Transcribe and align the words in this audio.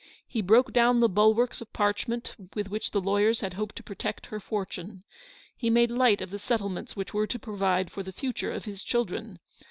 He 0.27 0.41
broke 0.41 0.73
down 0.73 0.99
the 0.99 1.07
bulwarks 1.07 1.61
of 1.61 1.71
parchment 1.73 2.35
with 2.55 2.69
which 2.69 2.89
the 2.89 2.99
lawyers 2.99 3.41
had 3.41 3.53
hoped 3.53 3.75
to 3.75 3.83
protect 3.83 4.25
her 4.25 4.39
for 4.39 4.65
tune. 4.65 5.03
He 5.55 5.69
made 5.69 5.91
light 5.91 6.21
of 6.21 6.31
the 6.31 6.39
settlements 6.39 6.95
which 6.95 7.13
were 7.13 7.27
to 7.27 7.37
provide 7.37 7.91
for 7.91 8.01
the 8.01 8.11
future 8.11 8.51
of 8.51 8.65
his 8.65 8.81
children. 8.83 9.37